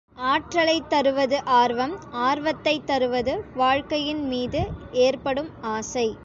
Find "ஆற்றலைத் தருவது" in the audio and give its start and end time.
0.15-1.43